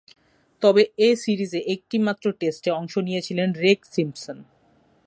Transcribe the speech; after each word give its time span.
তবে, 0.61 0.81
এ 0.97 1.09
সিরিজে 1.15 1.59
একটিমাত্র 1.67 2.25
টেস্টে 2.31 2.69
অংশ 2.71 2.93
নিয়েছিলেন 2.97 3.49
রেগ 3.53 3.79
সিম্পসন। 3.85 4.37